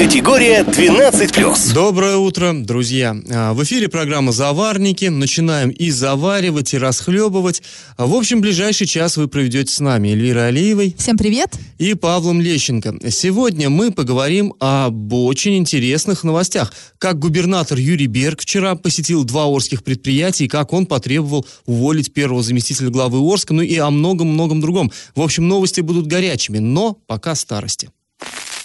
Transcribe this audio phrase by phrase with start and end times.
[0.00, 1.74] Категория 12+.
[1.74, 3.14] Доброе утро, друзья.
[3.30, 5.04] А, в эфире программа «Заварники».
[5.04, 7.62] Начинаем и заваривать, и расхлебывать.
[7.98, 10.96] А, в общем, ближайший час вы проведете с нами Эльвирой Алиевой.
[10.96, 11.54] Всем привет.
[11.76, 13.10] И Павлом Лещенко.
[13.10, 16.72] Сегодня мы поговорим об очень интересных новостях.
[16.96, 22.42] Как губернатор Юрий Берг вчера посетил два орских предприятия, и как он потребовал уволить первого
[22.42, 24.90] заместителя главы Орска, ну и о многом-многом другом.
[25.14, 27.90] В общем, новости будут горячими, но пока старости.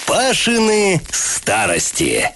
[0.05, 2.31] Пашины старости.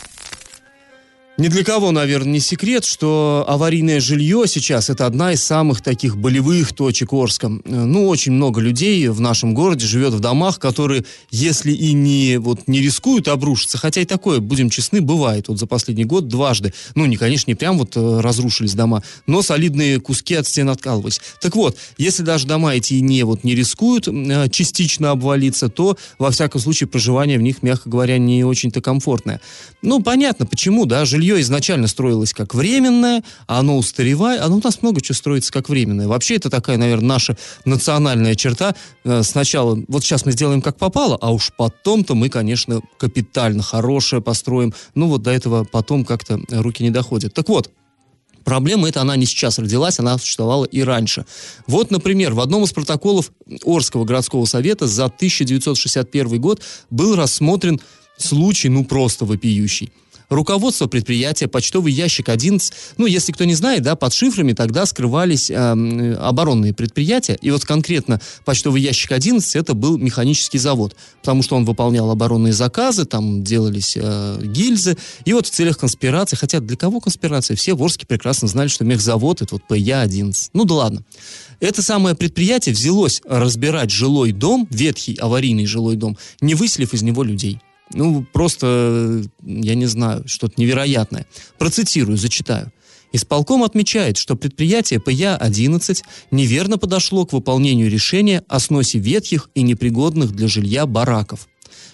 [1.39, 6.17] Ни для кого, наверное, не секрет, что аварийное жилье сейчас это одна из самых таких
[6.17, 7.49] болевых точек Орска.
[7.63, 12.67] Ну, очень много людей в нашем городе живет в домах, которые, если и не, вот,
[12.67, 15.47] не рискуют обрушиться, хотя и такое, будем честны, бывает.
[15.47, 19.41] Вот за последний год дважды, ну, не, конечно, не прям вот э, разрушились дома, но
[19.41, 21.21] солидные куски от стен откалывались.
[21.39, 26.31] Так вот, если даже дома эти не, вот, не рискуют э, частично обвалиться, то, во
[26.31, 29.39] всяком случае, проживание в них, мягко говоря, не очень-то комфортное.
[29.81, 34.61] Ну, понятно, почему, да, жилье жилье изначально строилось как временное, а оно устаревает, оно у
[34.63, 36.07] нас много чего строится как временное.
[36.07, 38.75] Вообще это такая, наверное, наша национальная черта.
[39.03, 44.21] Э, сначала, вот сейчас мы сделаем как попало, а уж потом-то мы, конечно, капитально хорошее
[44.21, 44.73] построим.
[44.95, 47.33] Ну вот до этого потом как-то руки не доходят.
[47.33, 47.71] Так вот,
[48.45, 51.25] Проблема эта, она не сейчас родилась, она существовала и раньше.
[51.67, 53.31] Вот, например, в одном из протоколов
[53.63, 57.79] Орского городского совета за 1961 год был рассмотрен
[58.17, 59.91] случай, ну, просто вопиющий
[60.29, 62.73] руководство предприятия, почтовый ящик 11.
[62.97, 67.37] Ну, если кто не знает, да, под шифрами тогда скрывались э, оборонные предприятия.
[67.41, 72.53] И вот конкретно почтовый ящик 11 это был механический завод, потому что он выполнял оборонные
[72.53, 74.97] заказы, там делались э, гильзы.
[75.25, 77.55] И вот в целях конспирации, хотя для кого конспирация?
[77.55, 80.49] Все в Орске прекрасно знали, что мехзавод это вот ПЯ-11.
[80.53, 81.03] Ну да ладно.
[81.59, 87.23] Это самое предприятие взялось разбирать жилой дом, ветхий аварийный жилой дом, не выселив из него
[87.23, 87.59] людей.
[87.93, 91.25] Ну, просто, я не знаю, что-то невероятное.
[91.57, 92.71] Процитирую, зачитаю.
[93.11, 100.31] Исполком отмечает, что предприятие ПЯ-11 неверно подошло к выполнению решения о сносе ветхих и непригодных
[100.31, 101.48] для жилья бараков.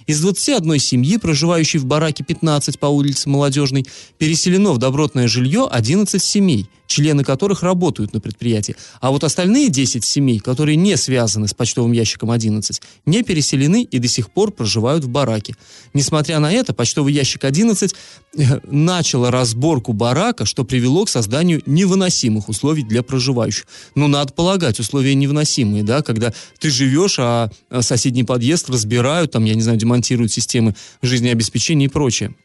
[0.07, 3.87] Из 21 семьи, проживающей в бараке 15 по улице Молодежной,
[4.19, 8.75] переселено в добротное жилье 11 семей, члены которых работают на предприятии.
[9.01, 13.97] А вот остальные 10 семей, которые не связаны с почтовым ящиком 11, не переселены и
[13.97, 15.55] до сих пор проживают в бараке.
[15.93, 17.95] Несмотря на это, почтовый ящик 11
[18.37, 23.65] э, начал разборку барака, что привело к созданию невыносимых условий для проживающих.
[23.95, 27.49] Ну, надо полагать, условия невыносимые, да, когда ты живешь, а
[27.81, 32.35] соседний подъезд разбирают, там, я не знаю, демонтируют системы жизнеобеспечения и прочее.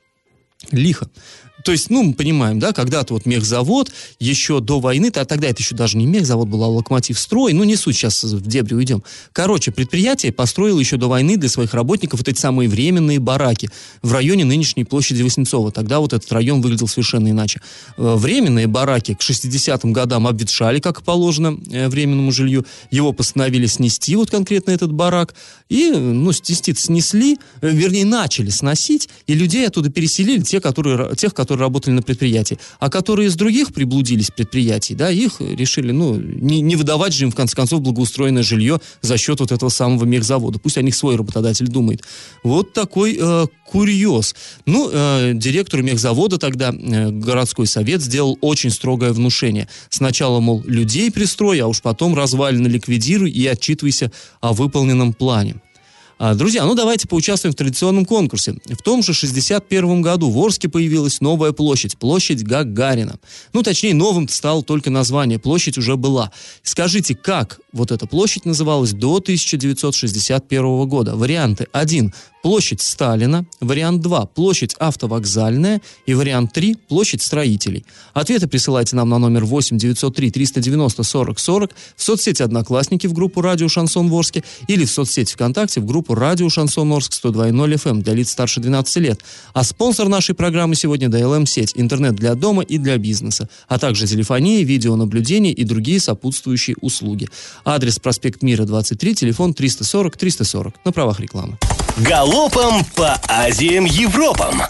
[0.70, 1.10] Лихо.
[1.64, 5.62] То есть, ну, мы понимаем, да, когда-то вот мехзавод еще до войны, а тогда это
[5.62, 9.02] еще даже не мехзавод был, а локомотив строй, ну, не суть, сейчас в дебри уйдем.
[9.32, 13.70] Короче, предприятие построило еще до войны для своих работников вот эти самые временные бараки
[14.02, 15.72] в районе нынешней площади Воснецова.
[15.72, 17.60] Тогда вот этот район выглядел совершенно иначе.
[17.96, 22.64] Э, временные бараки к 60-м годам обветшали, как положено э, временному жилью.
[22.90, 25.34] Его постановили снести, вот конкретно этот барак.
[25.68, 31.34] И, ну, снести снесли, э, вернее, начали сносить, и людей оттуда переселили, те, которые, тех,
[31.34, 36.14] которые которые работали на предприятии, а которые из других приблудились предприятий, да, их решили, ну,
[36.14, 40.04] не, не выдавать же им, в конце концов, благоустроенное жилье за счет вот этого самого
[40.04, 40.60] мехзавода.
[40.60, 42.04] Пусть о них свой работодатель думает.
[42.44, 44.36] Вот такой э, курьез.
[44.64, 49.66] Ну, э, директору мехзавода тогда э, городской совет сделал очень строгое внушение.
[49.88, 55.56] Сначала, мол, людей пристрой, а уж потом развалины ликвидируй и отчитывайся о выполненном плане.
[56.22, 58.54] А, друзья, ну давайте поучаствуем в традиционном конкурсе.
[58.66, 63.18] В том же 61 году в Орске появилась новая площадь, площадь Гагарина.
[63.54, 66.30] Ну, точнее, новым стало только название, площадь уже была.
[66.62, 71.16] Скажите, как вот эта площадь называлась до 1961 года?
[71.16, 77.84] Варианты 1 площадь Сталина, вариант 2– площадь автовокзальная и вариант 3– площадь строителей.
[78.14, 83.40] Ответы присылайте нам на номер 8 903 390 40 40 в соцсети «Одноклассники» в группу
[83.40, 88.02] «Радио Шансон Ворске» или в соцсети ВКонтакте в группу «Радио Шансон Орск» 102.0 FM эм
[88.02, 89.20] для лиц старше 12 лет.
[89.52, 94.64] А спонсор нашей программы сегодня ДЛМ-сеть– интернет для дома и для бизнеса, а также телефония,
[94.64, 97.28] видеонаблюдение и другие сопутствующие услуги.
[97.64, 101.58] Адрес проспект Мира, 23, телефон 340 340 на правах рекламы.
[101.98, 104.62] Галопом по Азиям Европам!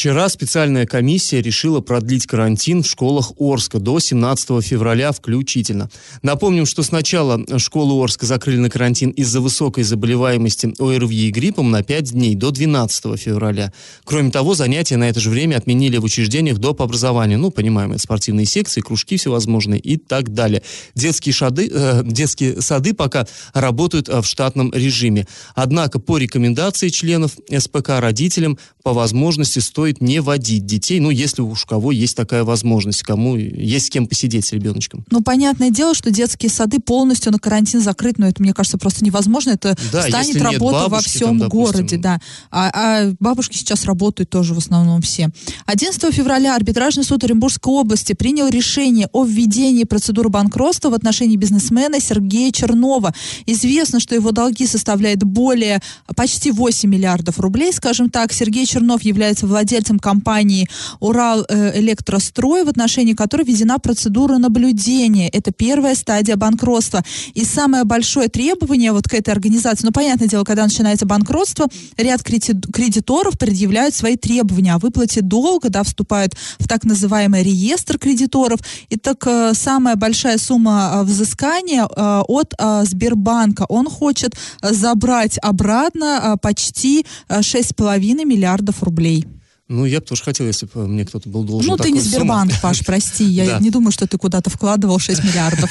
[0.00, 5.90] Вчера специальная комиссия решила продлить карантин в школах Орска до 17 февраля включительно.
[6.22, 11.82] Напомним, что сначала школу Орска закрыли на карантин из-за высокой заболеваемости ОРВИ и гриппом на
[11.82, 13.74] 5 дней до 12 февраля.
[14.04, 16.80] Кроме того, занятия на это же время отменили в учреждениях доп.
[16.80, 17.36] образования.
[17.36, 20.62] Ну, понимаем, это спортивные секции, кружки всевозможные и так далее.
[20.94, 25.26] Детские, шады, э, детские сады пока работают э, в штатном режиме.
[25.54, 31.64] Однако по рекомендации членов СПК родителям по возможности стоит не водить детей, ну, если уж
[31.64, 35.04] у кого есть такая возможность, кому есть с кем посидеть с ребеночком.
[35.10, 39.04] Ну, понятное дело, что детские сады полностью на карантин закрыт, но это, мне кажется, просто
[39.04, 39.50] невозможно.
[39.50, 41.72] Это да, станет работа во всем там, допустим...
[41.72, 42.20] городе, да.
[42.50, 45.30] А, а бабушки сейчас работают тоже в основном все.
[45.66, 52.00] 11 февраля арбитражный суд Оренбургской области принял решение о введении процедуры банкротства в отношении бизнесмена
[52.00, 53.14] Сергея Чернова.
[53.46, 55.80] Известно, что его долги составляют более
[56.14, 58.32] почти 8 миллиардов рублей, скажем так.
[58.32, 60.68] Сергей Чернов является владельцем компании
[61.00, 65.28] «Урал э, Электрострой», в отношении которой введена процедура наблюдения.
[65.28, 67.02] Это первая стадия банкротства.
[67.34, 71.66] И самое большое требование вот к этой организации, ну, понятное дело, когда начинается банкротство,
[71.96, 78.60] ряд кредиторов предъявляют свои требования о выплате долга, да, вступают в так называемый реестр кредиторов.
[78.88, 82.54] И так э, самая большая сумма э, взыскания от
[82.84, 83.64] Сбербанка.
[83.68, 89.26] Он хочет забрать обратно почти 6,5 миллиардов рублей.
[89.70, 92.50] Ну, я бы тоже хотел, если бы мне кто-то был должен Ну, ты не Сбербанк,
[92.50, 92.60] сумму.
[92.62, 93.24] Паш, прости.
[93.24, 95.70] Я не думаю, что ты куда-то вкладывал 6 миллиардов.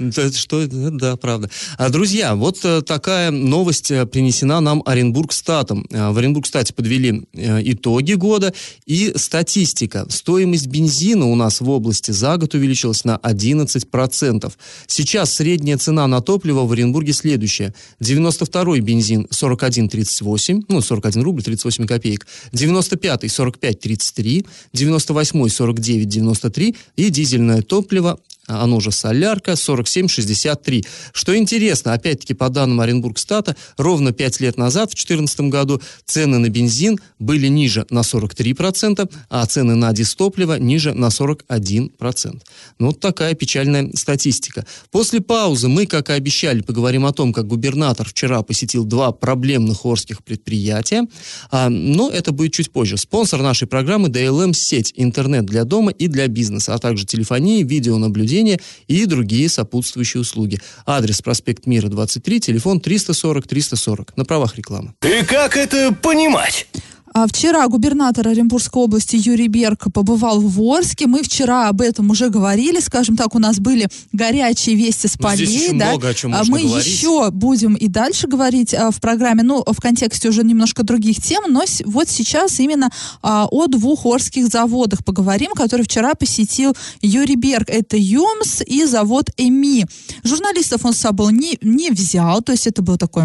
[0.36, 1.48] Что, да, правда.
[1.78, 5.86] А, друзья, вот э, такая новость э, принесена нам Оренбургстатом.
[5.90, 8.52] Э, в Оренбургстате подвели итоги года
[8.86, 10.06] и статистика.
[10.08, 14.52] Стоимость бензина у нас в области за год увеличилась на 11%.
[14.88, 17.74] Сейчас средняя цена на топливо в Оренбурге следующая.
[18.02, 22.26] 92-й бензин 41,38, ну, 41 рубль 38 копеек.
[22.52, 28.18] 95 95 45 33, 98 49 93 и дизельное топливо
[28.50, 30.86] оно же солярка, 47,63.
[31.12, 36.48] Что интересно, опять-таки по данным Оренбургстата, ровно 5 лет назад, в 2014 году, цены на
[36.48, 42.40] бензин были ниже на 43%, а цены на дистопливо ниже на 41%.
[42.78, 44.66] Ну, вот такая печальная статистика.
[44.90, 49.84] После паузы мы, как и обещали, поговорим о том, как губернатор вчера посетил два проблемных
[49.84, 51.06] орских предприятия,
[51.50, 52.96] а, но это будет чуть позже.
[52.96, 58.58] Спонсор нашей программы DLM-сеть, интернет для дома и для бизнеса, а также телефонии, видеонаблюдение, обучение
[58.88, 60.58] и другие сопутствующие услуги.
[60.86, 64.10] Адрес проспект Мира, 23, телефон 340-340.
[64.16, 64.94] На правах рекламы.
[65.02, 66.66] И как это понимать?
[67.12, 71.08] А вчера губернатор Оренбургской области Юрий Берг побывал в Орске.
[71.08, 72.78] Мы вчера об этом уже говорили.
[72.78, 75.44] Скажем так, у нас были горячие вести с полей.
[75.44, 75.90] Здесь еще да?
[75.90, 76.86] много о чем а Мы говорить.
[76.86, 81.44] еще будем и дальше говорить а, в программе, ну, в контексте уже немножко других тем,
[81.48, 82.90] но вот сейчас именно
[83.22, 87.68] о двух орских заводах поговорим, которые вчера посетил Юрий Берг.
[87.68, 89.86] Это ЮМС и завод ЭМИ.
[90.22, 93.24] Журналистов он с собой не, не взял, то есть это был такой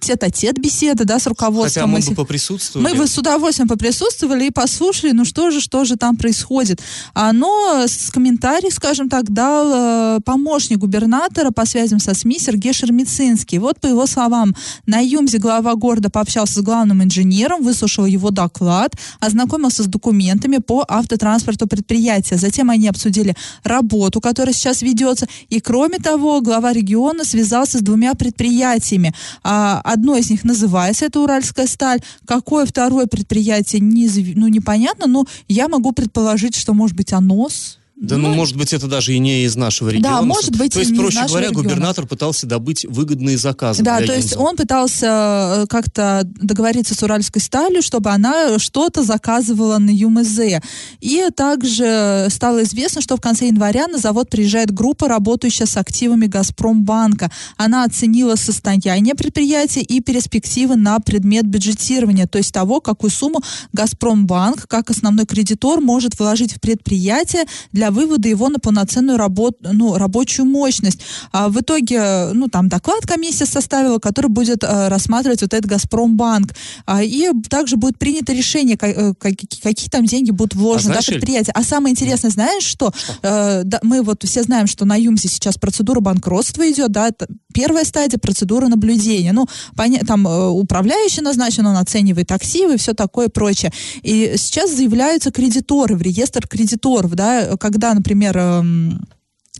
[0.00, 1.94] тет-а-тет беседа, да, с руководством.
[1.94, 2.88] Хотя мы бы поприсутствовали.
[2.88, 6.80] Мы с удовольствием поприсутствовали и послушали, ну что же, что же там происходит.
[7.14, 12.72] А, но с комментарием, скажем так, дал э, помощник губернатора по связям со СМИ Сергей
[12.72, 13.58] Шермицинский.
[13.58, 14.54] Вот по его словам,
[14.86, 20.84] на Юмзе глава города пообщался с главным инженером, выслушал его доклад, ознакомился с документами по
[20.88, 22.36] автотранспорту предприятия.
[22.36, 25.26] Затем они обсудили работу, которая сейчас ведется.
[25.48, 29.12] И кроме того, глава региона связался с двумя предприятиями.
[29.42, 32.00] А, одно из них называется, это Уральская сталь.
[32.26, 37.78] Какое второе второе предприятие не, ну, непонятно, но я могу предположить, что, может быть, АНОС
[37.96, 40.16] да, ну, ну, может быть, это даже и не из нашего региона.
[40.16, 41.62] Да, может быть, То есть, не проще из говоря, региона.
[41.62, 43.82] губернатор пытался добыть выгодные заказы.
[43.82, 49.78] Да, то есть он пытался э, как-то договориться с Уральской сталью, чтобы она что-то заказывала
[49.78, 50.60] на ЮМЗ.
[51.00, 56.26] И также стало известно, что в конце января на завод приезжает группа, работающая с активами
[56.26, 57.30] Газпромбанка.
[57.56, 63.40] Она оценила состояние предприятия и перспективы на предмет бюджетирования, то есть того, какую сумму
[63.72, 69.58] Газпромбанк, как основной кредитор, может вложить в предприятие для для вывода его на полноценную работу,
[69.72, 71.00] ну, рабочую мощность.
[71.32, 76.54] А в итоге, ну, там доклад комиссия составила, который будет э, рассматривать вот этот Газпромбанк.
[76.86, 81.00] А, и также будет принято решение, как, э, какие, какие там деньги будут вложены а
[81.00, 81.52] в да, предприятие.
[81.54, 82.92] А самое интересное, знаешь что?
[82.96, 83.14] что?
[83.22, 87.26] Э, да, мы вот все знаем, что на ЮМСе сейчас процедура банкротства идет, да, это
[87.54, 89.32] первая стадия процедуры наблюдения.
[89.32, 93.72] Ну, поня- там управляющий назначен, он оценивает активы и все такое прочее.
[94.02, 99.06] И сейчас заявляются кредиторы в реестр кредиторов, да, как когда, например, эм,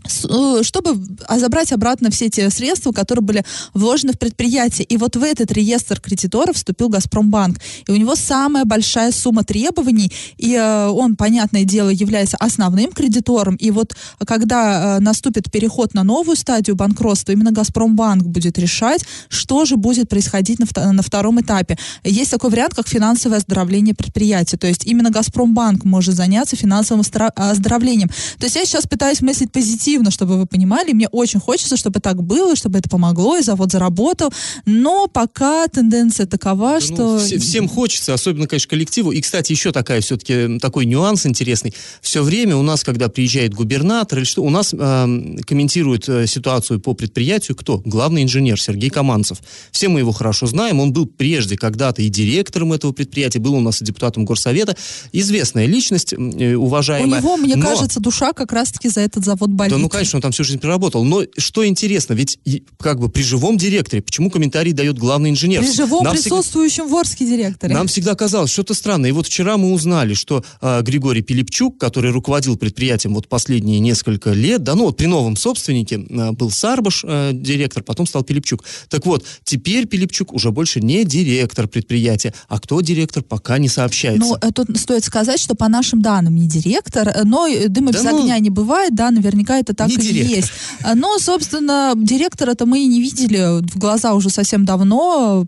[0.07, 0.99] чтобы
[1.37, 4.85] забрать обратно все те средства, которые были вложены в предприятие.
[4.85, 7.59] И вот в этот реестр кредиторов вступил Газпромбанк.
[7.87, 13.55] И у него самая большая сумма требований, и э, он, понятное дело, является основным кредитором.
[13.55, 19.65] И вот когда э, наступит переход на новую стадию банкротства, именно Газпромбанк будет решать, что
[19.65, 21.77] же будет происходить на, на втором этапе.
[22.03, 24.57] Есть такой вариант, как финансовое оздоровление предприятия.
[24.57, 27.03] То есть именно Газпромбанк может заняться финансовым
[27.35, 28.09] оздоровлением.
[28.39, 30.93] То есть я сейчас пытаюсь мыслить позитивно, позитивно, чтобы вы понимали.
[30.93, 34.31] Мне очень хочется, чтобы так было, чтобы это помогло, и завод заработал.
[34.65, 36.95] Но пока тенденция такова, да, что...
[36.95, 39.11] Ну, все, всем хочется, особенно, конечно, коллективу.
[39.11, 41.73] И, кстати, еще такая все-таки такой нюанс интересный.
[42.01, 46.79] Все время у нас, когда приезжает губернатор или что, у нас э, комментирует э, ситуацию
[46.79, 47.81] по предприятию кто?
[47.85, 49.39] Главный инженер Сергей Команцев.
[49.71, 50.79] Все мы его хорошо знаем.
[50.79, 54.75] Он был прежде когда-то и директором этого предприятия, был у нас и депутатом горсовета.
[55.11, 57.19] Известная личность, э, уважаемая.
[57.19, 57.65] У него, мне но...
[57.65, 59.76] кажется, душа как раз-таки за этот завод болит.
[59.77, 61.03] Да, ну, конечно, он там всю жизнь проработал.
[61.03, 62.39] Но что интересно, ведь
[62.79, 65.61] как бы при живом директоре, почему комментарий дает главный инженер?
[65.61, 67.73] При живом нам присутствующем всегда, в Орске директоре.
[67.73, 69.09] Нам всегда казалось что-то странное.
[69.09, 74.31] И вот вчера мы узнали, что э, Григорий Пилипчук, который руководил предприятием вот последние несколько
[74.31, 78.63] лет, да, ну вот при новом собственнике э, был Сарбаш э, директор, потом стал Пилипчук.
[78.89, 84.39] Так вот, теперь Пилипчук уже больше не директор предприятия, а кто директор, пока не сообщается.
[84.41, 88.19] Ну, тут стоит сказать, что по нашим данным не директор, но дыма да без ну...
[88.19, 90.35] огня не бывает, да, наверняка это так не и директор.
[90.37, 90.51] есть.
[90.83, 95.45] А, но, собственно, директора-то мы и не видели в глаза уже совсем давно.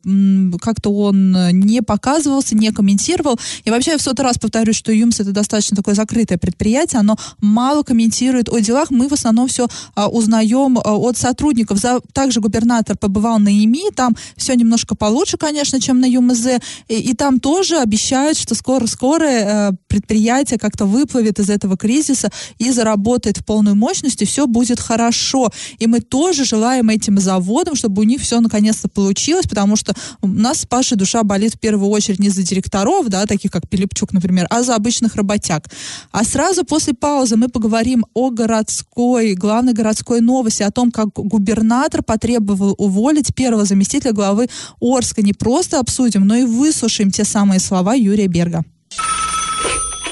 [0.62, 3.40] Как-то он не показывался, не комментировал.
[3.64, 7.18] И вообще я в сотый раз повторюсь, что ЮМС это достаточно такое закрытое предприятие, оно
[7.42, 8.92] мало комментирует о делах.
[8.92, 11.78] Мы в основном все а, узнаем а, от сотрудников.
[11.78, 16.48] За, также губернатор побывал на ИМИ, там все немножко получше, конечно, чем на ЮМЗ.
[16.88, 22.72] И, и там тоже обещают, что скоро-скоро э, предприятие как-то выплывет из этого кризиса и
[22.72, 25.50] заработает в полную мощность, и все будет хорошо.
[25.78, 30.28] И мы тоже желаем этим заводам, чтобы у них все наконец-то получилось, потому что у
[30.28, 34.14] нас с Пашей душа болит в первую очередь не за директоров, да, таких как Пилипчук,
[34.14, 35.68] например, а за обычных работяг.
[36.12, 42.04] А сразу после паузы мы поговорим о городской, главной городской новости, о том, как губернатор
[42.04, 44.48] потребовал уволить первого заместителя главы
[44.82, 45.22] Орска.
[45.22, 48.64] Не просто обсудим, но и выслушаем те самые слова Юрия Берга.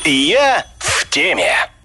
[0.05, 1.76] Я в теме.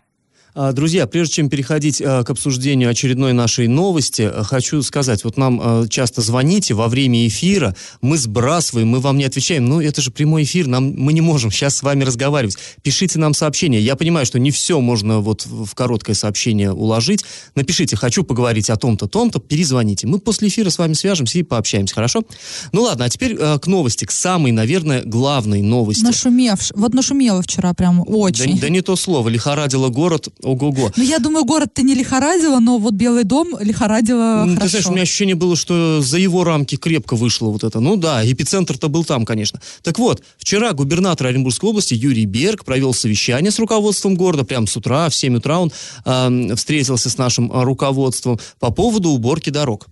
[0.54, 5.38] А, друзья, прежде чем переходить а, к обсуждению очередной нашей новости, а, хочу сказать, вот
[5.38, 10.10] нам часто звоните во время эфира, мы сбрасываем, мы вам не отвечаем, ну это же
[10.10, 12.58] прямой эфир, нам, мы не можем сейчас с вами разговаривать.
[12.82, 13.80] Пишите нам сообщения.
[13.80, 17.24] Я понимаю, что не все можно вот в короткое сообщение уложить.
[17.54, 20.06] Напишите, хочу поговорить о том-то, том-то, перезвоните.
[20.06, 22.24] Мы после эфира с вами свяжемся и пообщаемся, хорошо?
[22.72, 26.02] Ну ладно, а теперь к новости, к самой, наверное, главной новости.
[26.02, 28.56] Нашумевш, вот нашумело вчера прям очень.
[28.56, 30.90] Да, да не то слово, лихорадило город Ого-го.
[30.96, 34.62] Ну, я думаю, город-то не лихорадило, но вот Белый дом лихорадило ну, хорошо.
[34.64, 37.78] Ты знаешь, у меня ощущение было, что за его рамки крепко вышло вот это.
[37.80, 39.60] Ну да, эпицентр-то был там, конечно.
[39.82, 44.44] Так вот, вчера губернатор Оренбургской области Юрий Берг провел совещание с руководством города.
[44.44, 45.72] Прямо с утра, в 7 утра он
[46.04, 49.86] э, встретился с нашим руководством по поводу уборки дорог.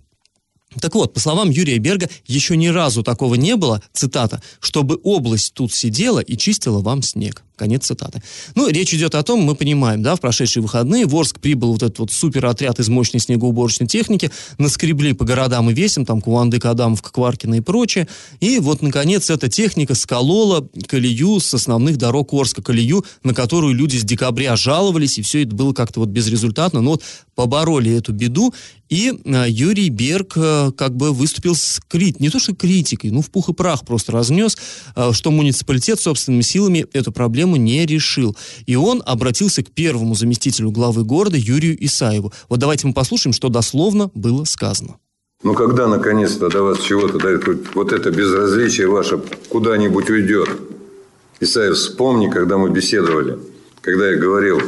[0.79, 5.53] Так вот, по словам Юрия Берга, еще ни разу такого не было, цитата, чтобы область
[5.53, 7.43] тут сидела и чистила вам снег.
[7.57, 8.23] Конец цитаты.
[8.55, 11.83] Ну, речь идет о том, мы понимаем, да, в прошедшие выходные в Орск прибыл вот
[11.83, 17.03] этот вот суперотряд из мощной снегоуборочной техники, наскребли по городам и весям, там, Куандык, Адамов,
[17.03, 18.07] Кваркина и прочее,
[18.39, 23.97] и вот, наконец, эта техника сколола колею с основных дорог Орска, колею, на которую люди
[23.97, 27.03] с декабря жаловались, и все это было как-то вот безрезультатно, но вот
[27.41, 28.53] побороли эту беду,
[28.87, 33.23] и э, Юрий Берг э, как бы выступил с крит, не то что критикой, ну
[33.23, 34.55] в пух и прах просто разнес,
[34.95, 38.37] э, что муниципалитет собственными силами эту проблему не решил.
[38.67, 42.31] И он обратился к первому заместителю главы города Юрию Исаеву.
[42.47, 44.97] Вот давайте мы послушаем, что дословно было сказано.
[45.41, 49.17] Ну, когда наконец-то до вас чего-то, да, вот это безразличие ваше
[49.49, 50.49] куда-нибудь уйдет?
[51.39, 53.39] Исаев, вспомни, когда мы беседовали,
[53.81, 54.61] когда я говорил,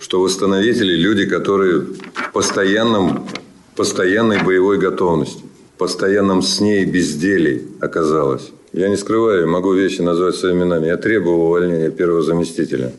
[0.00, 3.28] что восстановители– люди, которые в постоянном,
[3.76, 5.42] постоянной боевой готовности,
[5.74, 8.50] в постоянном сне и безделии оказалось.
[8.72, 10.86] Я не скрываю, могу вещи назвать своими именами.
[10.86, 12.92] Я требовал увольнения первого заместителя.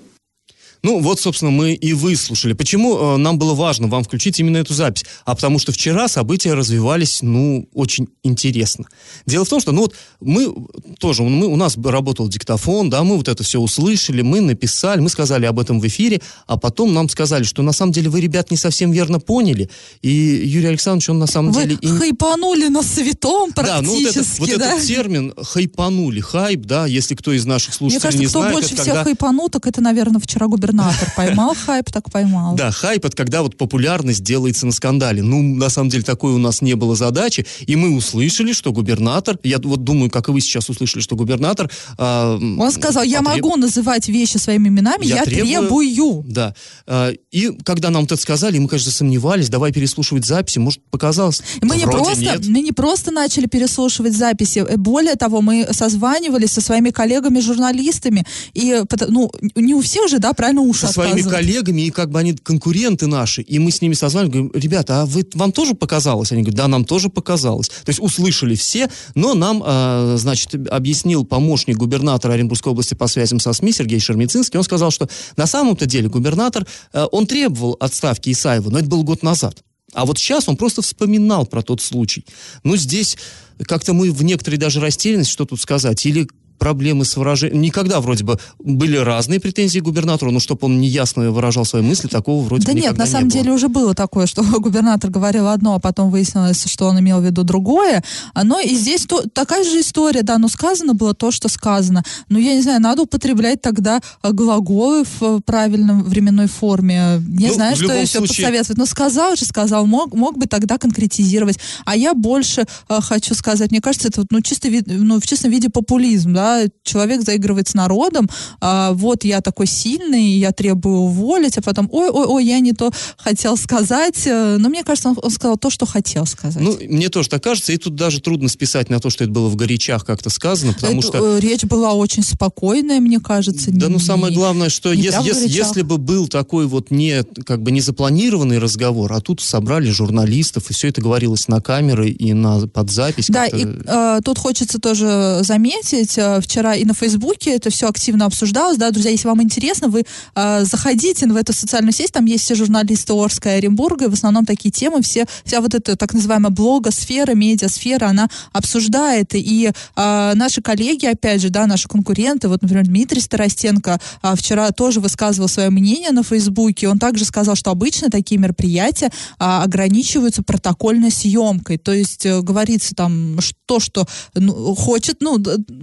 [0.84, 2.54] Ну, вот, собственно, мы и выслушали.
[2.54, 5.06] Почему э, нам было важно вам включить именно эту запись?
[5.26, 8.86] А потому что вчера события развивались, ну, очень интересно.
[9.28, 10.54] Дело в том, что, ну, вот мы
[10.98, 15.10] тоже, мы, у нас работал диктофон, да, мы вот это все услышали, мы написали, мы
[15.10, 18.50] сказали об этом в эфире, а потом нам сказали, что на самом деле вы, ребят,
[18.50, 19.70] не совсем верно поняли.
[20.02, 21.78] И Юрий Александрович, он на самом вы деле...
[21.84, 23.88] Вы хайпанули на светом практически, да?
[23.88, 24.74] ну, вот, это, вот да?
[24.74, 28.56] этот термин хайпанули, хайп, да, если кто из наших слушателей Мне кажется, не кто знает...
[28.56, 29.04] больше всех когда...
[29.04, 31.14] хайпанул, так это, наверное, вчера губернатор губернатор.
[31.16, 32.56] Поймал хайп, так поймал.
[32.56, 35.24] Да, хайп это когда вот популярность делается на скандале.
[35.24, 37.46] Ну, на самом деле, такой у нас не было задачи.
[37.62, 41.70] И мы услышали, что губернатор, я вот думаю, как и вы сейчас услышали, что губернатор...
[41.98, 43.44] Э, Он сказал, я потреб...
[43.44, 45.68] могу называть вещи своими именами, я, я требую...
[45.68, 46.26] требую.
[46.28, 46.56] Да.
[46.88, 51.42] Э, и когда нам это сказали, мы, конечно, сомневались, давай переслушивать записи, может, показалось.
[51.62, 52.48] Мы не, просто, нет.
[52.48, 58.82] мы не просто начали переслушивать записи, э, более того, мы созванивались со своими коллегами-журналистами, и,
[59.08, 62.34] ну, не у всех же, да, правильно уши Со своими коллегами, и как бы они
[62.34, 66.32] конкуренты наши, и мы с ними созванивались, говорим, ребята, а вы, вам тоже показалось?
[66.32, 67.70] Они говорят, да, нам тоже показалось.
[67.70, 73.40] То есть услышали все, но нам, э, значит, объяснил помощник губернатора Оренбургской области по связям
[73.40, 78.32] со СМИ Сергей Шермицинский, он сказал, что на самом-то деле губернатор, э, он требовал отставки
[78.32, 79.64] Исаева, но это был год назад.
[79.94, 82.26] А вот сейчас он просто вспоминал про тот случай.
[82.64, 83.18] Ну, здесь
[83.66, 86.28] как-то мы в некоторой даже растерянности, что тут сказать, или
[86.62, 87.60] проблемы с выражением.
[87.60, 92.08] Никогда вроде бы были разные претензии к губернатору, но чтобы он неясно выражал свои мысли,
[92.08, 93.56] такого вроде да бы нет, на самом не деле было.
[93.56, 97.44] уже было такое, что губернатор говорил одно, а потом выяснилось, что он имел в виду
[97.44, 98.04] другое.
[98.44, 102.04] Но и здесь то, такая же история, да, но сказано было то, что сказано.
[102.30, 107.24] Но я не знаю, надо употреблять тогда э, глаголы в правильном временной форме.
[107.28, 108.46] Не ну, знаю, что еще случае...
[108.46, 108.78] посоветовать.
[108.78, 111.58] Но сказал же, сказал, мог, мог бы тогда конкретизировать.
[111.86, 115.70] А я больше э, хочу сказать, мне кажется, это ну, чисто, ну, в чистом виде
[115.70, 116.51] популизм, да,
[116.84, 118.30] человек заигрывает с народом,
[118.60, 123.58] а, вот я такой сильный, я требую уволить, а потом, ой-ой-ой, я не то хотел
[123.58, 126.62] сказать, э, но мне кажется, он, он сказал то, что хотел сказать.
[126.62, 129.50] Ну, мне тоже так кажется, и тут даже трудно списать на то, что это было
[129.50, 131.38] в горячах как-то сказано, потому это, что...
[131.38, 133.72] Э, речь была очень спокойная, мне кажется.
[133.72, 137.62] Да, не, ну самое главное, что если, если, если бы был такой вот не, как
[137.62, 142.34] бы не запланированный разговор, а тут собрали журналистов, и все это говорилось на камеры и
[142.34, 143.28] на под запись.
[143.30, 148.26] Да, и э, тут хочется тоже заметить, э, вчера и на Фейсбуке это все активно
[148.26, 150.04] обсуждалось, да, друзья, если вам интересно, вы
[150.36, 154.14] э, заходите в эту социальную сеть, там есть все журналисты Орска и Оренбурга, и в
[154.14, 160.32] основном такие темы, все, вся вот эта так называемая блогосфера, медиасфера, она обсуждает, и э,
[160.36, 165.48] наши коллеги, опять же, да, наши конкуренты, вот, например, Дмитрий Старостенко э, вчера тоже высказывал
[165.48, 171.78] свое мнение на Фейсбуке, он также сказал, что обычно такие мероприятия э, ограничиваются протокольной съемкой,
[171.78, 174.06] то есть э, говорится там то, что
[174.36, 175.38] ну, хочет, ну,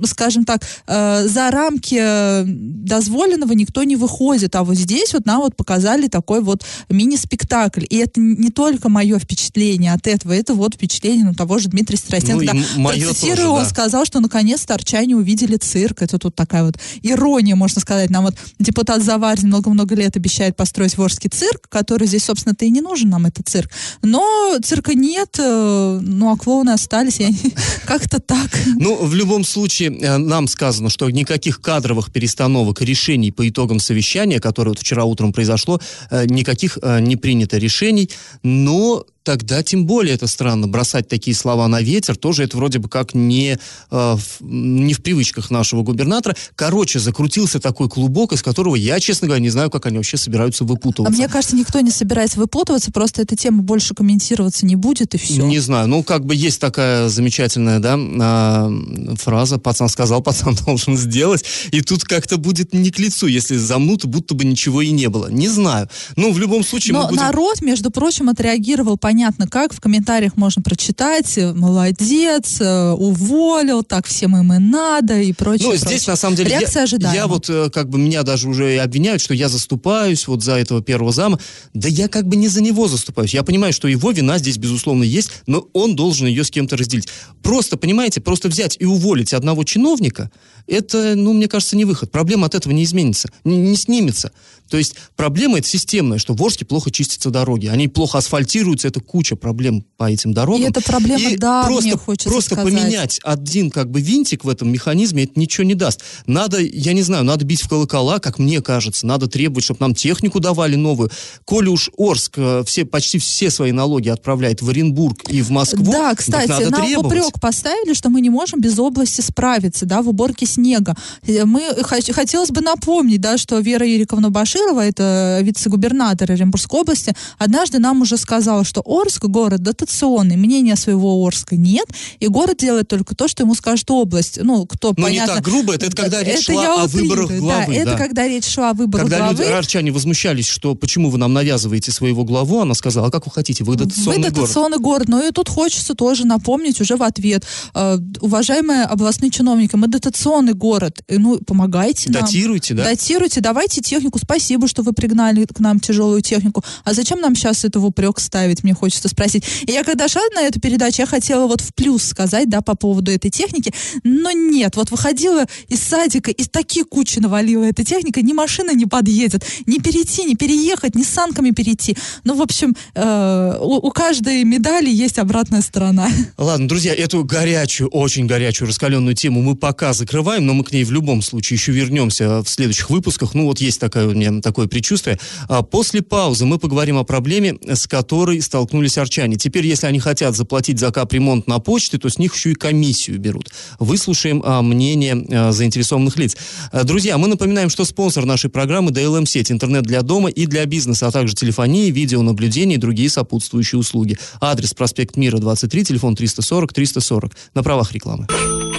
[0.04, 5.42] скажем так, э, за рамки э, дозволенного никто не выходит, а вот здесь вот нам
[5.42, 10.76] вот показали такой вот мини-спектакль, и это не только мое впечатление от этого, это вот
[10.76, 12.54] впечатление ну, того же Дмитрия Страстенко.
[12.54, 13.68] Ну, да, мое цитирую, тоже, он да.
[13.68, 18.34] сказал, что наконец-то арчане увидели цирк, это тут такая вот ирония, можно сказать, нам вот
[18.58, 23.26] депутат Заварин много-много лет обещает построить Ворский цирк, который здесь, собственно-то и не нужен нам
[23.26, 23.70] этот цирк,
[24.00, 27.20] но цирка нет, э, ну а клоуны остались,
[27.84, 28.48] как-то так.
[28.78, 29.90] Ну, в любом случае,
[30.28, 35.80] нам сказано, что никаких кадровых перестановок решений по итогам совещания, которое вот вчера утром произошло,
[36.10, 38.10] э, никаких э, не принято решений,
[38.42, 40.68] но тогда тем более это странно.
[40.68, 43.58] Бросать такие слова на ветер, тоже это вроде бы как не, э,
[43.90, 46.34] в, не в привычках нашего губернатора.
[46.54, 50.64] Короче, закрутился такой клубок, из которого я, честно говоря, не знаю, как они вообще собираются
[50.64, 51.14] выпутываться.
[51.14, 55.18] А мне кажется, никто не собирается выпутываться, просто эта тема больше комментироваться не будет, и
[55.18, 55.42] все.
[55.42, 60.96] Не знаю, ну как бы есть такая замечательная, да, э, фраза «пацан сказал, пацан должен
[60.96, 65.10] сделать», и тут как-то будет не к лицу, если замнут, будто бы ничего и не
[65.10, 65.26] было.
[65.30, 65.86] Не знаю.
[66.16, 66.94] Ну, в любом случае...
[66.94, 67.20] Но будем...
[67.20, 73.82] народ, между прочим, отреагировал понятно непонятно как, в комментариях можно прочитать, э, молодец, э, уволил,
[73.82, 75.68] так всем им и надо и прочее.
[75.68, 76.10] Ну, здесь прочее.
[76.10, 77.16] на самом деле Реакция я, ожидаема.
[77.16, 80.82] я вот э, как бы меня даже уже обвиняют, что я заступаюсь вот за этого
[80.82, 81.40] первого зама.
[81.74, 83.34] Да я как бы не за него заступаюсь.
[83.34, 87.08] Я понимаю, что его вина здесь безусловно есть, но он должен ее с кем-то разделить.
[87.42, 90.30] Просто, понимаете, просто взять и уволить одного чиновника,
[90.68, 92.10] это, ну, мне кажется, не выход.
[92.12, 94.32] Проблема от этого не изменится, не, не снимется.
[94.68, 99.00] То есть проблема это системная, что в Орске плохо чистятся дороги, они плохо асфальтируются, это
[99.08, 100.62] куча проблем по этим дорогам.
[100.62, 102.72] И это проблема, и да, просто, мне хочется Просто сказать.
[102.72, 106.02] поменять один как бы винтик в этом механизме, это ничего не даст.
[106.26, 109.94] Надо, я не знаю, надо бить в колокола, как мне кажется, надо требовать, чтобы нам
[109.94, 111.10] технику давали новую.
[111.44, 115.90] Коли уж Орск э, все, почти все свои налоги отправляет в Оренбург и в Москву,
[115.90, 117.06] Да, кстати, надо нам требовать.
[117.06, 120.94] упрек поставили, что мы не можем без области справиться, да, в уборке снега.
[121.26, 127.78] Э, мы, хотелось бы напомнить, да, что Вера Ириковна Баширова, это вице-губернатор Оренбургской области, однажды
[127.78, 131.86] нам уже сказала, что Орск город дотационный, мнения своего Орска нет,
[132.20, 134.38] и город делает только то, что ему скажет область.
[134.42, 135.32] Ну, кто, Но понятно...
[135.32, 137.74] не так грубо, это, это когда речь это шла о выборах главы.
[137.74, 139.36] Да, это когда речь шла о выборах когда главы.
[139.36, 143.32] Когда арчане возмущались, что почему вы нам навязываете своего главу, она сказала, а как вы
[143.32, 144.32] хотите, вы дотационный город.
[144.32, 145.08] Вы дотационный город.
[145.08, 147.44] Но и тут хочется тоже напомнить уже в ответ.
[147.74, 151.02] Э, уважаемые областные чиновники, мы дотационный город.
[151.08, 152.22] Ну, помогайте нам.
[152.22, 152.84] Датируйте, да?
[152.84, 154.18] Датируйте, давайте технику.
[154.18, 156.64] Спасибо, что вы пригнали к нам тяжелую технику.
[156.84, 159.44] А зачем нам сейчас это в упрек ставить, мне хочется спросить.
[159.66, 162.74] И я когда шла на эту передачу, я хотела вот в плюс сказать, да, по
[162.74, 163.72] поводу этой техники,
[164.04, 168.86] но нет, вот выходила из садика, и такие кучи навалила эта техника, ни машина не
[168.86, 171.96] подъедет, ни перейти, ни переехать, ни санками перейти.
[172.24, 176.08] Ну, в общем, э, у, у каждой медали есть обратная сторона.
[176.38, 180.84] Ладно, друзья, эту горячую, очень горячую, раскаленную тему мы пока закрываем, но мы к ней
[180.84, 183.34] в любом случае еще вернемся в следующих выпусках.
[183.34, 185.18] Ну, вот есть такое у меня такое предчувствие.
[185.48, 188.67] А после паузы мы поговорим о проблеме, с которой столкнулись
[188.98, 189.36] арчане.
[189.36, 193.18] Теперь, если они хотят заплатить за капремонт на почте, то с них еще и комиссию
[193.18, 193.50] берут.
[193.78, 196.36] Выслушаем а, мнение а, заинтересованных лиц.
[196.72, 200.64] А, друзья, мы напоминаем, что спонсор нашей программы DLM сеть, интернет для дома и для
[200.66, 204.18] бизнеса, а также телефония, видеонаблюдение и другие сопутствующие услуги.
[204.40, 207.32] Адрес проспект Мира 23, телефон 340 340.
[207.54, 208.26] На правах рекламы.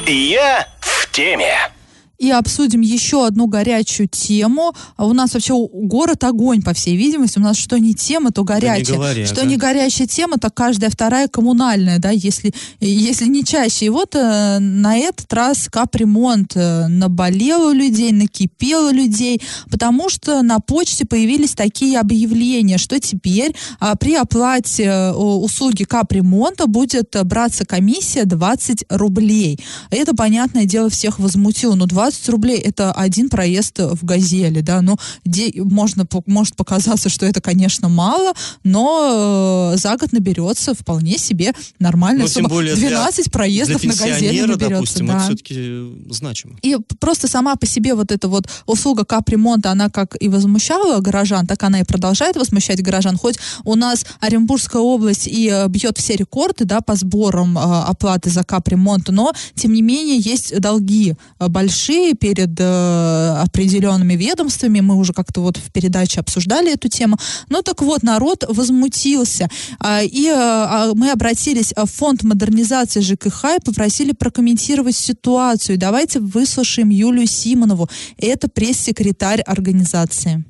[0.07, 1.71] Я в теме
[2.19, 4.73] и обсудим еще одну горячую тему.
[4.97, 7.39] А у нас вообще город огонь, по всей видимости.
[7.39, 8.85] У нас что не тема, то горячая.
[8.85, 9.43] Да не говоря, что да?
[9.45, 13.85] не горячая тема, то каждая вторая коммунальная, да, если, если не чаще.
[13.85, 20.09] И вот э, на этот раз капремонт э, наболел у людей, накипел у людей, потому
[20.09, 27.15] что на почте появились такие объявления, что теперь э, при оплате э, услуги капремонта будет
[27.23, 29.57] браться комиссия 20 рублей.
[29.89, 31.75] Это, понятное дело, всех возмутило.
[31.75, 37.09] Ну, 20 20 рублей это один проезд в «Газели», да, ну, где можно, может показаться,
[37.09, 42.23] что это, конечно, мало, но э, за год наберется вполне себе нормально.
[42.23, 44.69] Но, тем более 12 для, проездов для на «Газели» наберется.
[44.69, 45.13] допустим, да.
[45.13, 46.55] это все-таки значимо.
[46.63, 51.45] И просто сама по себе вот эта вот услуга капремонта, она как и возмущала горожан,
[51.45, 53.17] так она и продолжает возмущать горожан.
[53.17, 58.29] Хоть у нас Оренбургская область и э, бьет все рекорды, да, по сборам э, оплаты
[58.29, 64.79] за капремонт, но, тем не менее, есть долги э, большие, большие перед э, определенными ведомствами.
[64.79, 67.17] Мы уже как-то вот в передаче обсуждали эту тему.
[67.49, 69.49] Ну так вот, народ возмутился.
[69.79, 75.77] А, и а, мы обратились в фонд модернизации ЖКХ и попросили прокомментировать ситуацию.
[75.77, 77.89] Давайте выслушаем Юлию Симонову.
[78.17, 80.48] Это пресс-секретарь организации.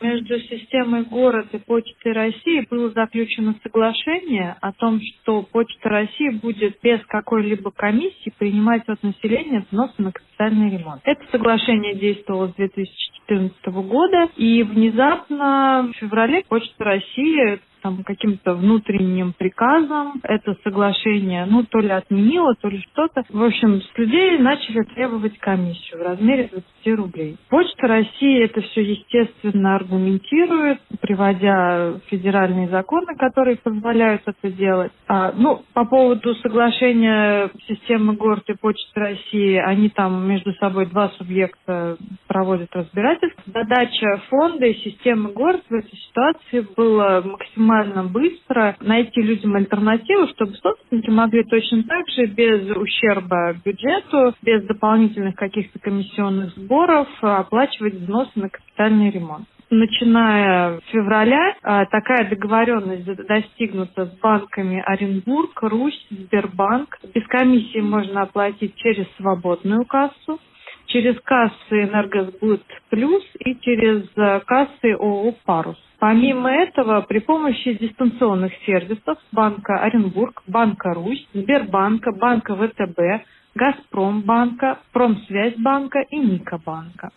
[0.00, 6.78] Между системой город и Почтой России было заключено соглашение о том, что Почта России будет
[6.82, 11.02] без какой-либо комиссии принимать от населения взносы на капитальный ремонт.
[11.04, 19.32] Это соглашение действовало с 2014 года, и внезапно в феврале Почта России там каким-то внутренним
[19.32, 23.24] приказом это соглашение, ну, то ли отменило, то ли что-то.
[23.28, 26.50] В общем, с людей начали требовать комиссию в размере
[26.84, 27.36] 20 рублей.
[27.48, 34.92] Почта России это все, естественно, аргументирует, приводя федеральные законы, которые позволяют это делать.
[35.08, 41.08] А, ну, по поводу соглашения системы город и Почты России, они там между собой два
[41.10, 43.42] субъекта проводят разбирательство.
[43.46, 50.26] Задача фонда и системы город в этой ситуации была максимально максимально быстро найти людям альтернативу,
[50.28, 57.94] чтобы собственники могли точно так же без ущерба бюджету, без дополнительных каких-то комиссионных сборов оплачивать
[57.94, 66.08] взносы на капитальный ремонт начиная с февраля а, такая договоренность достигнута с банками Оренбург, Русь,
[66.10, 66.98] Сбербанк.
[67.14, 70.40] Без комиссии можно оплатить через свободную кассу,
[70.90, 75.78] через кассы Энергосбыт Плюс и через а, кассы ООО «Парус».
[75.98, 83.24] Помимо этого, при помощи дистанционных сервисов Банка Оренбург, Банка Русь, Сбербанка, Банка ВТБ,
[83.54, 87.10] Газпромбанка, Промсвязьбанка и Никобанка.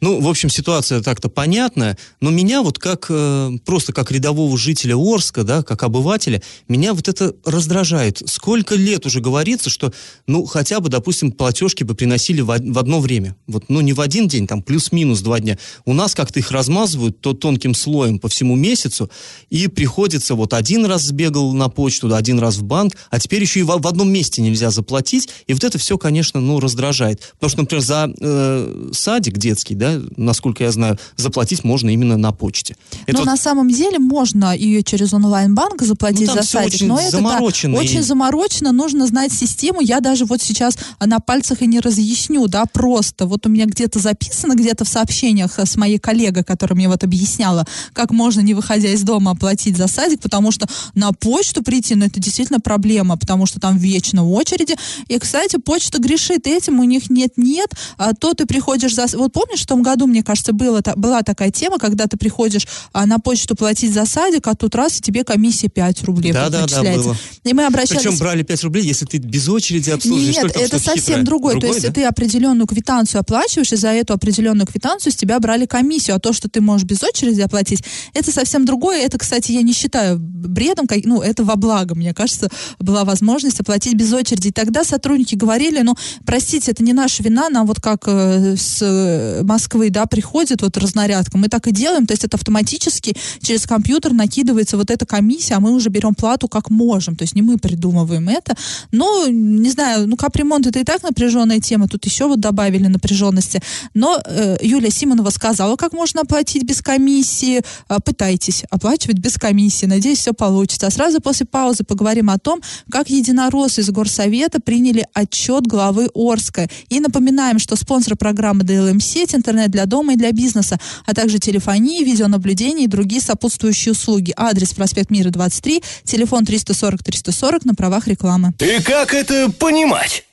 [0.00, 4.96] Ну, в общем, ситуация так-то понятная, но меня вот как, э, просто как рядового жителя
[4.96, 8.22] Орска, да, как обывателя, меня вот это раздражает.
[8.26, 9.92] Сколько лет уже говорится, что,
[10.26, 13.36] ну, хотя бы, допустим, платежки бы приносили в, в одно время.
[13.46, 15.58] Вот, ну, не в один день, там, плюс-минус два дня.
[15.84, 19.10] У нас как-то их размазывают то тонким слоем по всему месяцу,
[19.48, 23.40] и приходится вот один раз сбегал на почту, да, один раз в банк, а теперь
[23.42, 27.20] еще и в, в одном месте нельзя заплатить, и вот это все, конечно, ну, раздражает.
[27.34, 32.16] Потому что, например, за э, садик детский, да, да, насколько я знаю, заплатить можно именно
[32.16, 32.76] на почте.
[33.06, 33.26] Это но вот...
[33.26, 37.38] на самом деле можно ее через онлайн-банк заплатить ну, за садик, очень но это да,
[37.40, 39.80] очень заморочено, нужно знать систему.
[39.80, 43.26] Я даже вот сейчас на пальцах и не разъясню, да, просто.
[43.26, 47.66] Вот у меня где-то записано, где-то в сообщениях с моей коллегой, которая мне вот объясняла,
[47.92, 52.06] как можно, не выходя из дома, оплатить за садик, потому что на почту прийти, ну,
[52.06, 54.76] это действительно проблема, потому что там вечно очереди.
[55.08, 59.06] И, кстати, почта грешит этим, у них нет-нет, а то ты приходишь за...
[59.16, 63.06] Вот помнишь, в том году, мне кажется, было, была такая тема, когда ты приходишь а,
[63.06, 66.66] на почту платить за садик, а тут раз, и тебе комиссия 5 рублей да, да,
[66.66, 67.16] да, было.
[67.44, 68.02] И мы обращались...
[68.02, 70.36] Причем брали 5 рублей, если ты без очереди обслуживаешь.
[70.36, 71.54] Нет, это совсем другое.
[71.54, 71.72] другое.
[71.72, 71.92] То есть, да?
[71.92, 76.16] ты определенную квитанцию оплачиваешь, и за эту определенную квитанцию с тебя брали комиссию.
[76.16, 77.82] А то, что ты можешь без очереди оплатить,
[78.14, 79.02] это совсем другое.
[79.02, 83.94] Это, кстати, я не считаю бредом, ну, это во благо, мне кажется, была возможность оплатить
[83.94, 84.48] без очереди.
[84.48, 88.78] И тогда сотрудники говорили, ну, простите, это не наша вина, нам вот как э, с
[88.82, 93.66] э, Москвы, да, приходит вот разнарядка, мы так и делаем, то есть это автоматически через
[93.66, 97.42] компьютер накидывается вот эта комиссия, а мы уже берем плату как можем, то есть не
[97.42, 98.54] мы придумываем это.
[98.92, 103.60] Но, не знаю, ну, капремонт это и так напряженная тема, тут еще вот добавили напряженности.
[103.92, 107.62] Но э, Юлия Симонова сказала, как можно оплатить без комиссии.
[107.88, 110.86] Э, пытайтесь оплачивать без комиссии, надеюсь, все получится.
[110.86, 116.68] А сразу после паузы поговорим о том, как единороссы из Горсовета приняли отчет главы Орска.
[116.88, 121.38] И напоминаем, что спонсор программы DLM сеть, интернет для дома и для бизнеса, а также
[121.38, 124.32] телефонии, видеонаблюдение и другие сопутствующие услуги.
[124.36, 128.52] Адрес проспект Мира 23, телефон 340 340 на правах рекламы.
[128.60, 130.24] И как это понимать?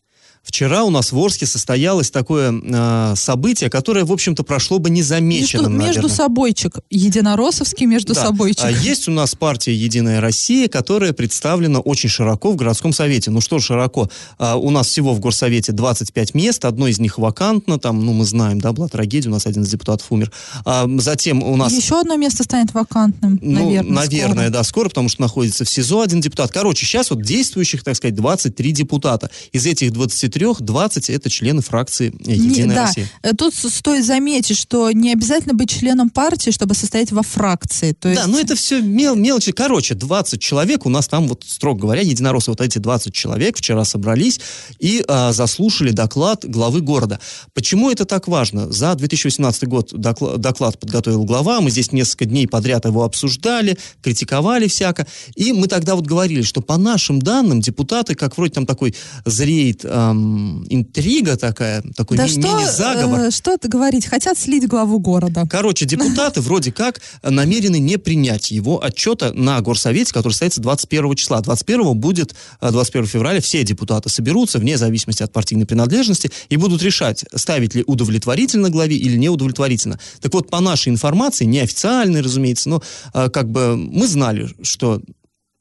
[0.44, 5.78] Вчера у нас в Орске состоялось такое э, событие, которое, в общем-то, прошло бы незамеченным,
[5.78, 8.26] между, между собойчик, единороссовский между да.
[8.26, 8.66] собойчик.
[8.66, 13.32] А есть у нас партия «Единая Россия», которая представлена очень широко в городском совете.
[13.32, 14.10] Ну что широко?
[14.38, 18.26] А, у нас всего в горсовете 25 мест, одно из них вакантно, там, ну мы
[18.26, 20.30] знаем, да, была трагедия, у нас один из депутатов умер.
[20.66, 21.72] А, затем у нас...
[21.72, 24.50] Еще одно место станет вакантным, ну, наверное, Наверное, скоро.
[24.50, 26.52] да, скоро, потому что находится в СИЗО один депутат.
[26.52, 29.30] Короче, сейчас вот действующих, так сказать, 23 депутата.
[29.54, 32.86] Из этих 23 20 это члены фракции «Единая не, да.
[32.88, 33.10] Россия».
[33.22, 37.94] Э, тут стоит заметить, что не обязательно быть членом партии, чтобы состоять во фракции.
[37.94, 38.22] То есть...
[38.22, 39.52] Да, но это все мел мелочи.
[39.52, 43.86] Короче, 20 человек у нас там, вот строго говоря, единороссы, вот эти 20 человек вчера
[43.86, 44.40] собрались
[44.80, 47.20] и а, заслушали доклад главы города.
[47.54, 48.72] Почему это так важно?
[48.72, 54.68] За 2018 год доклад, доклад подготовил глава, мы здесь несколько дней подряд его обсуждали, критиковали
[54.68, 58.96] всяко, и мы тогда вот говорили, что по нашим данным депутаты, как вроде там такой
[59.26, 60.23] зреет эм,
[60.70, 63.20] интрига такая, такой да ми- что, мини-заговор.
[63.20, 64.06] Э, что говорить?
[64.06, 65.48] Хотят слить главу города.
[65.50, 71.42] Короче, депутаты вроде как намерены не принять его отчета на горсовете, который состоится 21 числа.
[71.42, 76.82] 21 будет, 21 э, февраля все депутаты соберутся, вне зависимости от партийной принадлежности, и будут
[76.82, 80.00] решать, ставить ли удовлетворительно главе или неудовлетворительно.
[80.22, 82.84] Так вот, по нашей информации, неофициальной, разумеется, но
[83.14, 85.02] э, как бы мы знали, что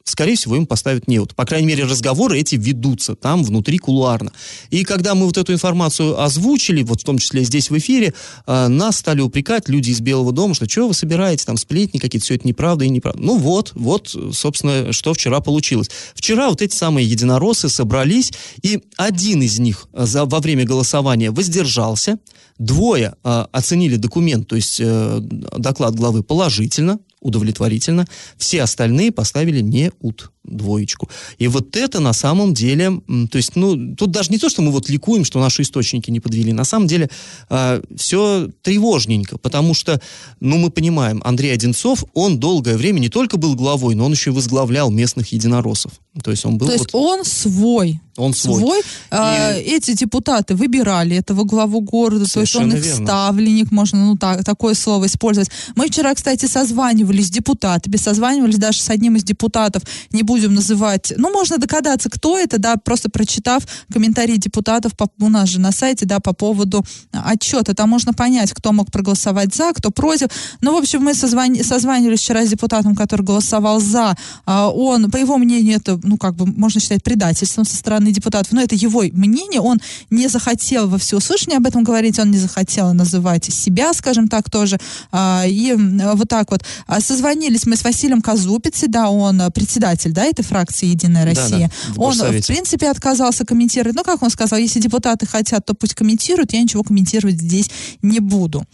[0.04, 1.34] скорее всего, им поставят неуд.
[1.34, 4.32] По крайней мере, разговоры эти ведутся там внутри кулуарно.
[4.70, 8.14] И когда мы вот эту информацию озвучили, вот в том числе здесь в эфире,
[8.46, 12.24] э, нас стали упрекать люди из Белого дома, что что вы собираете, там сплетни какие-то,
[12.24, 13.22] все это неправда и неправда.
[13.22, 15.90] Ну вот, вот, собственно, что вчера получилось.
[16.14, 22.18] Вчера вот эти самые единороссы собрались, и один из них за, во время голосования воздержался,
[22.58, 28.06] двое э, оценили документ, то есть э, доклад главы положительно, удовлетворительно.
[28.36, 31.08] Все остальные поставили не ут двоечку.
[31.38, 33.00] И вот это на самом деле,
[33.30, 36.20] то есть, ну, тут даже не то, что мы вот ликуем, что наши источники не
[36.20, 36.52] подвели.
[36.52, 37.08] На самом деле э,
[37.50, 40.00] а, все тревожненько, потому что,
[40.40, 44.30] ну, мы понимаем, Андрей Одинцов, он долгое время не только был главой, но он еще
[44.30, 45.92] и возглавлял местных единороссов.
[46.22, 46.66] То есть он был...
[46.66, 48.00] То есть он свой.
[48.16, 48.60] Он свой.
[48.60, 48.82] свой.
[49.10, 49.62] А, и...
[49.62, 53.06] Эти депутаты выбирали этого главу города, Совершенно то есть он их верно.
[53.06, 55.48] ставленник, можно ну, так, такое слово использовать.
[55.74, 61.12] Мы вчера, кстати, созванивались с депутатами, созванивались даже с одним из депутатов, не будем называть,
[61.18, 65.72] ну, можно догадаться, кто это, да, просто прочитав комментарии депутатов по, у нас же на
[65.72, 67.74] сайте, да, по поводу отчета.
[67.74, 70.28] Там можно понять, кто мог проголосовать за, кто против.
[70.62, 74.16] Ну, в общем, мы созвани, созванивались вчера с депутатом, который голосовал за.
[74.46, 78.52] А, он, по его мнению, это, ну, как бы, можно считать предательством со стороны депутатов.
[78.52, 79.60] Но это его мнение.
[79.60, 84.50] Он не захотел во всеуслышание об этом говорить, он не захотел называть себя, скажем так,
[84.50, 84.78] тоже.
[85.10, 86.62] А, и вот так вот.
[86.86, 91.70] А созвонились мы с Василием Казупицей, да, он председатель, да, этой фракции «Единая Россия».
[91.88, 93.96] Да, да, он, в принципе, отказался комментировать.
[93.96, 97.70] Ну, как он сказал, если депутаты хотят, то пусть комментируют, я ничего комментировать здесь
[98.02, 98.64] не буду.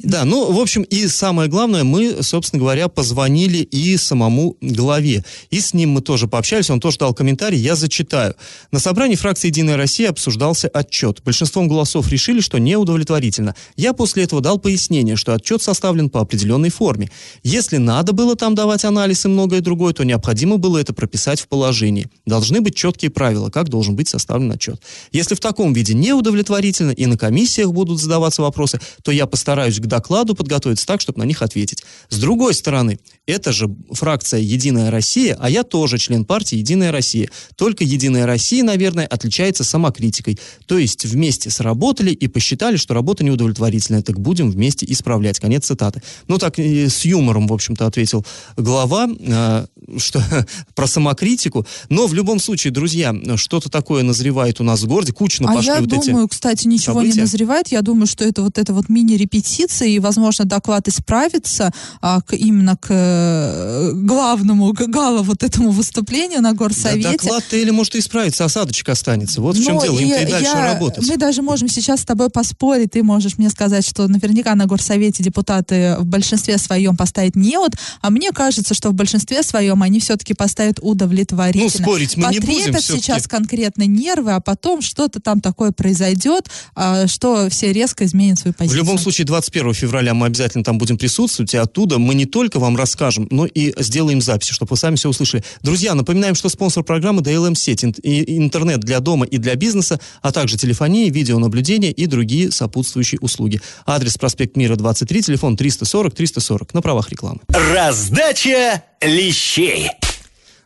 [0.00, 5.24] Да, ну, в общем, и самое главное, мы, собственно говоря, позвонили и самому главе.
[5.50, 8.34] И с ним мы тоже пообщались, он тоже дал комментарий, я зачитаю.
[8.72, 11.22] На собрании фракции «Единая Россия» обсуждался отчет.
[11.24, 13.54] Большинством голосов решили, что неудовлетворительно.
[13.76, 17.12] Я после этого дал пояснение, что отчет составлен по определенной форме.
[17.44, 21.46] Если надо было там давать анализ и многое другое, то необходимо было это прописать в
[21.46, 22.08] положении.
[22.26, 24.82] Должны быть четкие правила, как должен быть составлен отчет.
[25.12, 29.86] Если в таком виде неудовлетворительно и на комиссиях будут задаваться вопросы, то я постараюсь к
[29.86, 31.84] докладу подготовиться так, чтобы на них ответить.
[32.08, 37.28] С другой стороны, это же фракция «Единая Россия», а я тоже член партии «Единая Россия».
[37.56, 40.38] Только «Единая Россия», наверное, отличается самокритикой.
[40.66, 45.38] То есть вместе сработали и посчитали, что работа неудовлетворительная, так будем вместе исправлять.
[45.38, 46.02] Конец цитаты.
[46.28, 48.24] Ну, так с юмором, в общем-то, ответил
[48.56, 49.66] глава, э,
[49.98, 50.22] что
[50.74, 51.66] про самокритику.
[51.90, 55.12] Но в любом случае, друзья, что-то такое назревает у нас в городе.
[55.12, 57.16] Кучно а пошли я вот думаю, кстати, ничего события.
[57.16, 57.68] не назревает.
[57.68, 62.76] Я думаю, что это вот это вот мини-репетиция, и, возможно, доклад исправится а, к, именно
[62.76, 67.08] к э, главному, к гала вот этому выступлению на горсовете.
[67.08, 69.40] Да, доклад-то или может и исправится, осадочек останется.
[69.40, 71.08] Вот в чем дело, им-то и дальше я, работать.
[71.08, 75.22] Мы даже можем сейчас с тобой поспорить, ты можешь мне сказать, что наверняка на горсовете
[75.22, 80.34] депутаты в большинстве своем поставят неуд, а мне кажется, что в большинстве своем они все-таки
[80.34, 81.64] поставят удовлетворительно.
[81.64, 82.80] Ну, спорить мы Потрепят не будем.
[82.80, 88.54] сейчас конкретно нервы, а потом что-то там такое произойдет, а, что все резко изменят свою
[88.54, 88.78] позицию.
[88.78, 92.58] В любом случае, 21 февраля мы обязательно там будем присутствовать, и оттуда мы не только
[92.58, 95.42] вам расскажем, но и сделаем записи, чтобы вы сами все услышали.
[95.62, 100.56] Друзья, напоминаем, что спонсор программы DLM сеть, интернет для дома и для бизнеса, а также
[100.56, 103.60] телефония, видеонаблюдение и другие сопутствующие услуги.
[103.86, 107.40] Адрес проспект Мира 23, телефон 340 340 на правах рекламы.
[107.48, 109.90] Раздача лещей.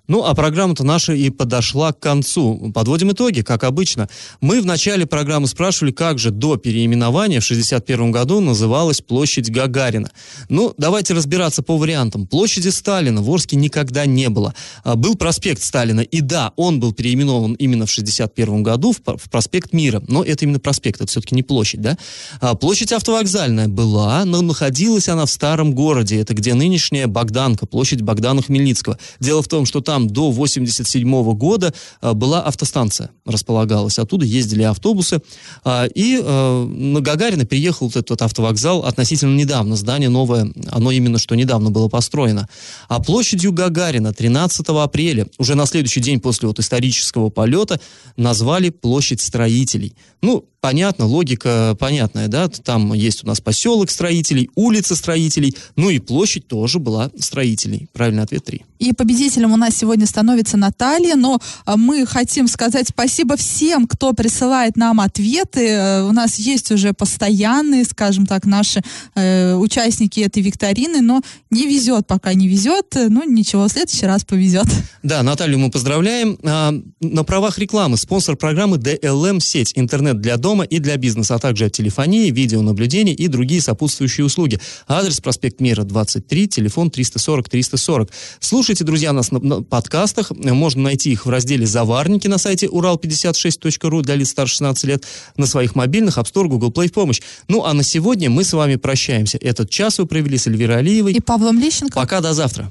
[0.08, 2.72] Ну, а программа-то наша и подошла к концу.
[2.74, 4.08] Подводим итоги, как обычно.
[4.40, 10.10] Мы в начале программы спрашивали, как же до переименования в 1961 году называлась площадь Гагарина.
[10.48, 12.26] Ну, давайте разбираться по вариантам.
[12.26, 14.54] Площади Сталина в Орске никогда не было.
[14.82, 19.74] А, был проспект Сталина, и да, он был переименован именно в 1961 году в, проспект
[19.74, 20.02] Мира.
[20.08, 21.98] Но это именно проспект, это все-таки не площадь, да?
[22.40, 26.18] А, площадь автовокзальная была, но находилась она в старом городе.
[26.18, 28.98] Это где нынешняя Богданка, площадь Богдана Хмельницкого.
[29.20, 33.98] Дело в том, что там там до 87 года а, была автостанция, располагалась.
[33.98, 35.20] Оттуда ездили автобусы.
[35.64, 39.74] А, и а, на Гагарина переехал вот этот автовокзал относительно недавно.
[39.74, 42.48] Здание новое, оно именно что недавно было построено.
[42.88, 47.80] А площадью Гагарина 13 апреля, уже на следующий день после вот исторического полета,
[48.16, 49.96] назвали площадь строителей.
[50.22, 55.98] Ну, понятно, логика понятная, да, там есть у нас поселок строителей, улица строителей, ну и
[55.98, 57.88] площадь тоже была строителей.
[57.92, 58.64] Правильный ответ 3.
[58.78, 64.12] И победителем у нас сегодня становится Наталья, но а, мы хотим сказать спасибо всем, кто
[64.12, 65.66] присылает нам ответы.
[65.68, 68.82] Э, у нас есть уже постоянные, скажем так, наши
[69.14, 72.86] э, участники этой викторины, но не везет, пока не везет.
[72.94, 74.66] Ну, ничего, в следующий раз повезет.
[75.02, 76.38] Да, Наталью мы поздравляем.
[76.44, 81.38] А, на правах рекламы спонсор программы DLM сеть, интернет для дома и для бизнеса, а
[81.38, 84.60] также телефонии, видеонаблюдения и другие сопутствующие услуги.
[84.86, 88.10] Адрес проспект Мира 23, телефон 340 340.
[88.40, 90.30] Слушайте Слушайте, друзья, нас на, на подкастах.
[90.30, 95.04] Можно найти их в разделе «Заварники» на сайте урал56.ру для лиц старше 16 лет,
[95.36, 97.20] на своих мобильных, App Store, Google Play в помощь.
[97.48, 99.38] Ну, а на сегодня мы с вами прощаемся.
[99.40, 101.12] Этот час вы провели с Эльвирой Алиевой.
[101.12, 101.98] И Павлом Лещенко.
[101.98, 102.70] Пока, до завтра.